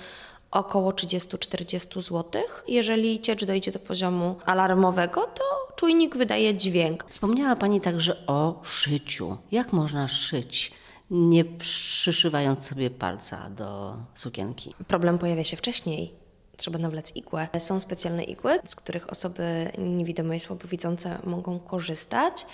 około 0.50 0.90
30-40 0.90 2.00
zł. 2.00 2.42
Jeżeli 2.68 3.20
ciecz 3.20 3.44
dojdzie 3.44 3.72
do 3.72 3.78
poziomu 3.78 4.36
alarmowego, 4.46 5.26
to 5.34 5.44
czujnik 5.76 6.16
wydaje 6.16 6.56
dźwięk. 6.56 7.04
Wspomniała 7.08 7.56
Pani 7.56 7.80
także 7.80 8.26
o 8.26 8.60
szyciu. 8.62 9.36
Jak 9.50 9.72
można 9.72 10.08
szyć, 10.08 10.72
nie 11.10 11.44
przyszywając 11.44 12.66
sobie 12.66 12.90
palca 12.90 13.50
do 13.50 13.96
sukienki? 14.14 14.74
Problem 14.88 15.18
pojawia 15.18 15.44
się 15.44 15.56
wcześniej. 15.56 16.12
Trzeba 16.56 16.78
nawlec 16.78 17.16
igłę. 17.16 17.48
Są 17.58 17.80
specjalne 17.80 18.24
igły, 18.24 18.58
z 18.64 18.76
których 18.76 19.10
osoby 19.10 19.72
niewidome 19.78 20.36
i 20.36 20.40
słabowidzące 20.40 21.18
mogą 21.24 21.58
korzystać. 21.58 22.46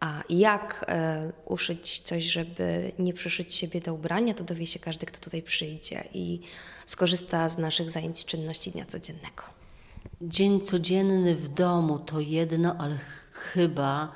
A 0.00 0.22
jak 0.28 0.84
e, 0.88 1.32
uszyć 1.44 2.00
coś, 2.00 2.22
żeby 2.24 2.92
nie 2.98 3.14
przyszyć 3.14 3.54
siebie 3.54 3.80
do 3.80 3.94
ubrania, 3.94 4.34
to 4.34 4.44
dowie 4.44 4.66
się 4.66 4.78
każdy, 4.78 5.06
kto 5.06 5.20
tutaj 5.20 5.42
przyjdzie 5.42 6.08
i 6.14 6.40
skorzysta 6.86 7.48
z 7.48 7.58
naszych 7.58 7.90
zajęć 7.90 8.24
czynności 8.24 8.70
dnia 8.70 8.86
codziennego. 8.86 9.42
Dzień 10.20 10.60
codzienny 10.60 11.34
w 11.34 11.48
domu 11.48 11.98
to 11.98 12.20
jedno, 12.20 12.76
ale 12.78 12.96
ch- 12.96 13.32
chyba, 13.32 14.12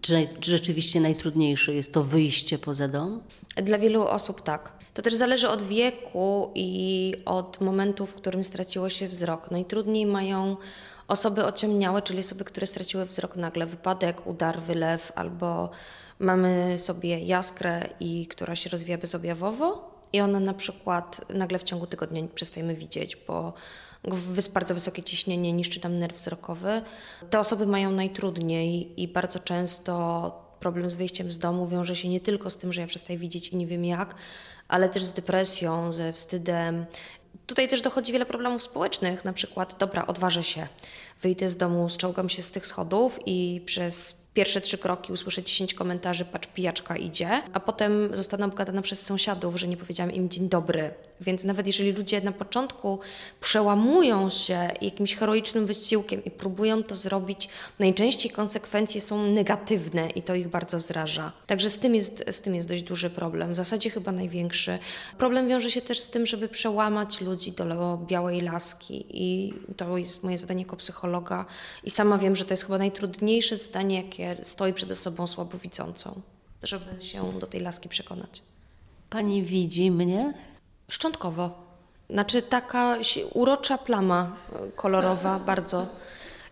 czy 0.00 0.28
rzeczywiście 0.40 1.00
najtrudniejsze 1.00 1.74
jest 1.74 1.92
to 1.92 2.04
wyjście 2.04 2.58
poza 2.58 2.88
dom? 2.88 3.22
Dla 3.56 3.78
wielu 3.78 4.02
osób 4.02 4.42
tak. 4.42 4.72
To 4.94 5.02
też 5.02 5.14
zależy 5.14 5.48
od 5.48 5.62
wieku 5.62 6.50
i 6.54 7.14
od 7.24 7.60
momentu, 7.60 8.06
w 8.06 8.14
którym 8.14 8.44
straciło 8.44 8.88
się 8.88 9.08
wzrok. 9.08 9.50
Najtrudniej 9.50 10.06
mają 10.06 10.56
osoby 11.08 11.44
ociemniałe, 11.44 12.02
czyli 12.02 12.18
osoby, 12.18 12.44
które 12.44 12.66
straciły 12.66 13.04
wzrok 13.04 13.36
nagle, 13.36 13.66
wypadek, 13.66 14.26
udar, 14.26 14.60
wylew, 14.60 15.12
albo 15.14 15.70
mamy 16.18 16.78
sobie 16.78 17.18
jaskrę, 17.18 17.88
i 18.00 18.26
która 18.26 18.56
się 18.56 18.70
rozwija 18.70 18.98
bezobjawowo 18.98 19.96
i 20.12 20.20
ona 20.20 20.40
na 20.40 20.54
przykład 20.54 21.20
nagle 21.34 21.58
w 21.58 21.64
ciągu 21.64 21.86
tygodnia 21.86 22.22
przestajemy 22.34 22.74
widzieć, 22.74 23.16
bo 23.16 23.52
bardzo 24.54 24.74
wysokie 24.74 25.02
ciśnienie 25.02 25.52
niszczy 25.52 25.80
nam 25.82 25.98
nerw 25.98 26.16
wzrokowy. 26.16 26.82
Te 27.30 27.40
osoby 27.40 27.66
mają 27.66 27.90
najtrudniej 27.90 29.02
i 29.02 29.08
bardzo 29.08 29.38
często 29.38 30.46
problem 30.60 30.90
z 30.90 30.94
wyjściem 30.94 31.30
z 31.30 31.38
domu 31.38 31.66
wiąże 31.66 31.96
się 31.96 32.08
nie 32.08 32.20
tylko 32.20 32.50
z 32.50 32.56
tym, 32.56 32.72
że 32.72 32.80
ja 32.80 32.86
przestaję 32.86 33.18
widzieć 33.18 33.48
i 33.48 33.56
nie 33.56 33.66
wiem 33.66 33.84
jak, 33.84 34.14
ale 34.68 34.88
też 34.88 35.04
z 35.04 35.12
depresją, 35.12 35.92
ze 35.92 36.12
wstydem. 36.12 36.86
Tutaj 37.46 37.68
też 37.68 37.82
dochodzi 37.82 38.12
wiele 38.12 38.26
problemów 38.26 38.62
społecznych, 38.62 39.24
na 39.24 39.32
przykład, 39.32 39.76
dobra, 39.78 40.06
odważę 40.06 40.44
się, 40.44 40.66
wyjdę 41.22 41.48
z 41.48 41.56
domu, 41.56 41.88
zczołgam 41.88 42.28
się 42.28 42.42
z 42.42 42.50
tych 42.50 42.66
schodów 42.66 43.18
i 43.26 43.62
przez 43.66 44.25
pierwsze 44.36 44.60
trzy 44.60 44.78
kroki 44.78 45.12
usłyszę 45.12 45.42
10 45.42 45.74
komentarzy, 45.74 46.24
patrz, 46.24 46.48
pijaczka 46.54 46.96
idzie, 46.96 47.42
a 47.52 47.60
potem 47.60 48.16
zostanę 48.16 48.44
obgadana 48.44 48.82
przez 48.82 49.02
sąsiadów, 49.02 49.56
że 49.56 49.68
nie 49.68 49.76
powiedziałam 49.76 50.12
im 50.12 50.28
dzień 50.28 50.48
dobry. 50.48 50.94
Więc 51.20 51.44
nawet 51.44 51.66
jeżeli 51.66 51.92
ludzie 51.92 52.20
na 52.20 52.32
początku 52.32 52.98
przełamują 53.40 54.30
się 54.30 54.70
jakimś 54.80 55.16
heroicznym 55.16 55.66
wysiłkiem 55.66 56.24
i 56.24 56.30
próbują 56.30 56.82
to 56.82 56.96
zrobić, 56.96 57.48
najczęściej 57.78 58.32
konsekwencje 58.32 59.00
są 59.00 59.22
negatywne 59.26 60.10
i 60.10 60.22
to 60.22 60.34
ich 60.34 60.48
bardzo 60.48 60.78
zraża. 60.78 61.32
Także 61.46 61.70
z 61.70 61.78
tym 61.78 61.94
jest, 61.94 62.24
z 62.30 62.40
tym 62.40 62.54
jest 62.54 62.68
dość 62.68 62.82
duży 62.82 63.10
problem, 63.10 63.52
w 63.52 63.56
zasadzie 63.56 63.90
chyba 63.90 64.12
największy. 64.12 64.78
Problem 65.18 65.48
wiąże 65.48 65.70
się 65.70 65.82
też 65.82 65.98
z 65.98 66.08
tym, 66.08 66.26
żeby 66.26 66.48
przełamać 66.48 67.20
ludzi 67.20 67.52
do 67.52 67.98
białej 68.06 68.40
laski 68.40 69.06
i 69.10 69.54
to 69.76 69.96
jest 69.96 70.22
moje 70.22 70.38
zadanie 70.38 70.62
jako 70.62 70.76
psychologa 70.76 71.44
i 71.84 71.90
sama 71.90 72.18
wiem, 72.18 72.36
że 72.36 72.44
to 72.44 72.52
jest 72.52 72.64
chyba 72.64 72.78
najtrudniejsze 72.78 73.56
zadanie, 73.56 73.96
jakie 73.96 74.25
stoi 74.42 74.72
przed 74.72 74.90
osobą 74.90 75.26
słabowidzącą, 75.26 76.20
żeby 76.62 77.04
się 77.04 77.32
do 77.32 77.46
tej 77.46 77.60
laski 77.60 77.88
przekonać. 77.88 78.42
Pani 79.10 79.42
widzi 79.42 79.90
mnie? 79.90 80.34
Szczątkowo. 80.88 81.66
Znaczy 82.10 82.42
taka 82.42 82.98
urocza 83.34 83.78
plama 83.78 84.36
e, 84.52 84.72
kolorowa, 84.72 85.38
bardzo. 85.50 85.86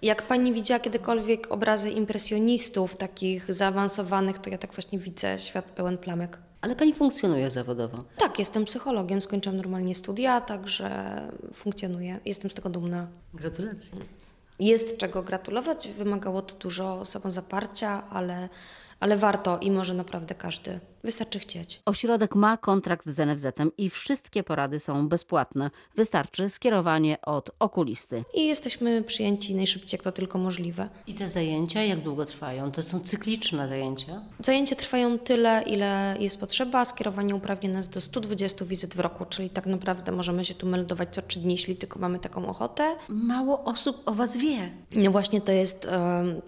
Jak 0.02 0.26
pani 0.26 0.52
widziała 0.52 0.80
kiedykolwiek 0.80 1.52
obrazy 1.52 1.90
impresjonistów, 1.90 2.96
takich 2.96 3.54
zaawansowanych, 3.54 4.38
to 4.38 4.50
ja 4.50 4.58
tak 4.58 4.74
właśnie 4.74 4.98
widzę 4.98 5.38
świat 5.38 5.64
pełen 5.64 5.98
plamek. 5.98 6.38
Ale 6.60 6.76
pani 6.76 6.94
funkcjonuje 6.94 7.50
zawodowo. 7.50 8.04
Tak, 8.18 8.38
jestem 8.38 8.64
psychologiem, 8.64 9.20
skończyłam 9.20 9.56
normalnie 9.56 9.94
studia, 9.94 10.40
także 10.40 11.20
funkcjonuję. 11.52 12.20
Jestem 12.24 12.50
z 12.50 12.54
tego 12.54 12.68
dumna. 12.70 13.06
Gratulacje. 13.34 13.90
Jest 14.58 14.96
czego 14.96 15.22
gratulować, 15.22 15.88
wymagało 15.88 16.42
to 16.42 16.54
dużo 16.54 17.04
samozaparcia, 17.04 18.02
ale, 18.10 18.48
ale 19.00 19.16
warto 19.16 19.58
i 19.58 19.70
może 19.70 19.94
naprawdę 19.94 20.34
każdy. 20.34 20.80
Wystarczy 21.04 21.38
chcieć. 21.38 21.80
Ośrodek 21.86 22.34
ma 22.34 22.56
kontrakt 22.56 23.08
z 23.08 23.18
NFZ-em 23.18 23.70
i 23.78 23.90
wszystkie 23.90 24.42
porady 24.42 24.80
są 24.80 25.08
bezpłatne. 25.08 25.70
Wystarczy 25.96 26.48
skierowanie 26.50 27.20
od 27.22 27.50
okulisty. 27.58 28.24
I 28.34 28.46
jesteśmy 28.46 29.02
przyjęci 29.02 29.54
najszybciej, 29.54 29.98
jak 29.98 30.02
to 30.02 30.12
tylko 30.12 30.38
możliwe. 30.38 30.88
I 31.06 31.14
te 31.14 31.28
zajęcia 31.28 31.82
jak 31.82 32.00
długo 32.00 32.26
trwają? 32.26 32.72
To 32.72 32.82
są 32.82 33.00
cykliczne 33.00 33.68
zajęcia? 33.68 34.22
Zajęcia 34.40 34.76
trwają 34.76 35.18
tyle, 35.18 35.62
ile 35.66 36.16
jest 36.20 36.40
potrzeba. 36.40 36.84
Skierowanie 36.84 37.34
uprawnia 37.34 37.70
nas 37.70 37.88
do 37.88 38.00
120 38.00 38.64
wizyt 38.64 38.94
w 38.94 39.00
roku, 39.00 39.24
czyli 39.24 39.50
tak 39.50 39.66
naprawdę 39.66 40.12
możemy 40.12 40.44
się 40.44 40.54
tu 40.54 40.66
meldować 40.66 41.08
co 41.14 41.22
trzy 41.22 41.40
dni, 41.40 41.52
jeśli 41.52 41.76
tylko 41.76 41.98
mamy 41.98 42.18
taką 42.18 42.46
ochotę. 42.46 42.96
Mało 43.08 43.64
osób 43.64 44.02
o 44.06 44.12
was 44.14 44.36
wie. 44.36 44.70
No 44.96 45.10
właśnie 45.10 45.40
to 45.40 45.52
jest, 45.52 45.88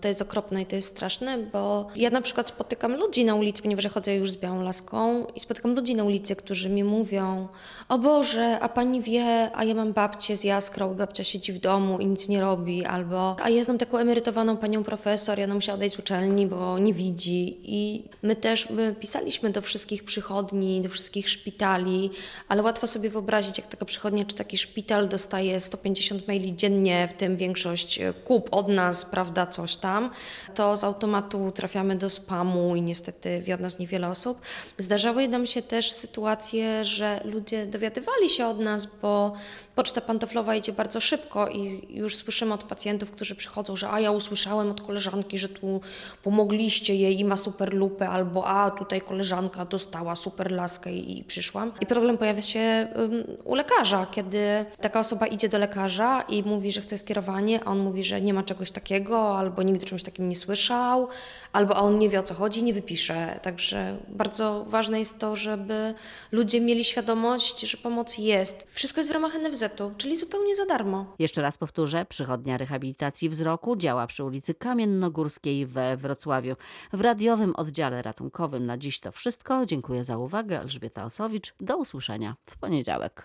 to 0.00 0.08
jest 0.08 0.22
okropne 0.22 0.62
i 0.62 0.66
to 0.66 0.76
jest 0.76 0.88
straszne, 0.88 1.38
bo 1.38 1.88
ja 1.96 2.10
na 2.10 2.22
przykład 2.22 2.45
spotykam 2.48 2.96
ludzi 2.96 3.24
na 3.24 3.34
ulicy, 3.34 3.62
ponieważ 3.62 3.86
chodzę 3.86 4.14
już 4.14 4.30
z 4.30 4.36
białą 4.36 4.62
laską 4.62 5.26
i 5.34 5.40
spotykam 5.40 5.74
ludzi 5.74 5.94
na 5.94 6.04
ulicy, 6.04 6.36
którzy 6.36 6.68
mi 6.68 6.84
mówią 6.84 7.48
o 7.88 7.98
Boże, 7.98 8.58
a 8.60 8.68
pani 8.68 9.00
wie, 9.00 9.50
a 9.54 9.64
ja 9.64 9.74
mam 9.74 9.92
babcię 9.92 10.36
z 10.36 10.44
jaskrą, 10.44 10.94
babcia 10.94 11.24
siedzi 11.24 11.52
w 11.52 11.58
domu 11.58 11.98
i 11.98 12.06
nic 12.06 12.28
nie 12.28 12.40
robi, 12.40 12.84
albo 12.84 13.36
a 13.42 13.50
ja 13.50 13.64
znam 13.64 13.78
taką 13.78 13.98
emerytowaną 13.98 14.56
panią 14.56 14.84
profesor, 14.84 15.38
ja 15.38 15.54
musiała 15.54 15.76
odejść 15.76 15.96
z 15.96 15.98
uczelni, 15.98 16.46
bo 16.46 16.78
nie 16.78 16.94
widzi 16.94 17.58
i 17.62 18.04
my 18.22 18.36
też 18.36 18.70
my 18.70 18.94
pisaliśmy 19.00 19.50
do 19.50 19.60
wszystkich 19.62 20.04
przychodni, 20.04 20.80
do 20.80 20.88
wszystkich 20.88 21.28
szpitali, 21.28 22.10
ale 22.48 22.62
łatwo 22.62 22.86
sobie 22.86 23.10
wyobrazić, 23.10 23.58
jak 23.58 23.68
taka 23.68 23.84
przychodnia 23.84 24.24
czy 24.24 24.36
taki 24.36 24.58
szpital 24.58 25.08
dostaje 25.08 25.60
150 25.60 26.28
maili 26.28 26.56
dziennie, 26.56 27.08
w 27.08 27.12
tym 27.12 27.36
większość 27.36 28.00
kup 28.24 28.48
od 28.50 28.68
nas, 28.68 29.04
prawda, 29.04 29.46
coś 29.46 29.76
tam, 29.76 30.10
to 30.54 30.76
z 30.76 30.84
automatu 30.84 31.52
trafiamy 31.54 31.96
do 31.96 32.10
spamu 32.26 32.76
i 32.76 32.82
niestety 32.82 33.42
wie 33.42 33.54
od 33.54 33.60
nas 33.60 33.78
niewiele 33.78 34.08
osób. 34.08 34.40
Zdarzały 34.78 35.28
nam 35.28 35.46
się 35.46 35.62
też 35.62 35.92
sytuacje, 35.92 36.84
że 36.84 37.20
ludzie 37.24 37.66
dowiadywali 37.66 38.28
się 38.28 38.46
od 38.46 38.58
nas, 38.58 38.88
bo 39.02 39.32
poczta 39.74 40.00
pantoflowa 40.00 40.54
idzie 40.54 40.72
bardzo 40.72 41.00
szybko 41.00 41.48
i 41.48 41.86
już 41.90 42.16
słyszymy 42.16 42.54
od 42.54 42.64
pacjentów, 42.64 43.10
którzy 43.10 43.34
przychodzą, 43.34 43.76
że 43.76 43.90
a 43.90 44.00
ja 44.00 44.10
usłyszałem 44.10 44.70
od 44.70 44.80
koleżanki, 44.80 45.38
że 45.38 45.48
tu 45.48 45.80
pomogliście 46.22 46.94
jej 46.94 47.20
i 47.20 47.24
ma 47.24 47.36
super 47.36 47.74
lupę, 47.74 48.08
albo 48.08 48.46
a 48.46 48.70
tutaj 48.70 49.00
koleżanka 49.00 49.64
dostała 49.64 50.16
super 50.16 50.50
laskę 50.50 50.92
i, 50.92 51.18
i 51.18 51.24
przyszłam. 51.24 51.72
I 51.80 51.86
problem 51.86 52.18
pojawia 52.18 52.42
się 52.42 52.88
ym, 52.98 53.24
u 53.44 53.54
lekarza, 53.54 54.06
kiedy 54.10 54.64
taka 54.80 55.00
osoba 55.00 55.26
idzie 55.26 55.48
do 55.48 55.58
lekarza 55.58 56.22
i 56.28 56.42
mówi, 56.42 56.72
że 56.72 56.80
chce 56.80 56.98
skierowanie, 56.98 57.60
a 57.64 57.70
on 57.70 57.78
mówi, 57.78 58.04
że 58.04 58.20
nie 58.20 58.34
ma 58.34 58.42
czegoś 58.42 58.70
takiego, 58.70 59.38
albo 59.38 59.62
nigdy 59.62 59.86
czymś 59.86 60.02
takim 60.02 60.28
nie 60.28 60.36
słyszał, 60.36 61.08
albo 61.52 61.76
a 61.76 61.80
on 61.80 61.98
nie 61.98 62.08
wie 62.08 62.15
o 62.20 62.22
co 62.22 62.34
chodzi, 62.34 62.62
nie 62.62 62.72
wypisze. 62.72 63.40
Także 63.42 63.96
Bardzo 64.08 64.64
ważne 64.68 64.98
jest 64.98 65.18
to, 65.18 65.36
żeby 65.36 65.94
ludzie 66.32 66.60
mieli 66.60 66.84
świadomość, 66.84 67.60
że 67.60 67.76
pomoc 67.76 68.18
jest. 68.18 68.66
Wszystko 68.68 69.00
jest 69.00 69.10
w 69.10 69.14
ramach 69.14 69.34
NFZ-u, 69.34 69.92
czyli 69.96 70.16
zupełnie 70.16 70.56
za 70.56 70.66
darmo. 70.66 71.14
Jeszcze 71.18 71.42
raz 71.42 71.58
powtórzę, 71.58 72.06
przychodnia 72.08 72.58
rehabilitacji 72.58 73.28
wzroku 73.28 73.76
działa 73.76 74.06
przy 74.06 74.24
ulicy 74.24 74.54
Kamiennogórskiej 74.54 75.66
we 75.66 75.96
Wrocławiu. 75.96 76.56
W 76.92 77.00
radiowym 77.00 77.56
oddziale 77.56 78.02
ratunkowym 78.02 78.66
na 78.66 78.78
dziś 78.78 79.00
to 79.00 79.12
wszystko. 79.12 79.66
Dziękuję 79.66 80.04
za 80.04 80.18
uwagę. 80.18 80.60
Elżbieta 80.60 81.04
Osowicz. 81.04 81.54
Do 81.60 81.76
usłyszenia 81.76 82.36
w 82.46 82.58
poniedziałek. 82.58 83.24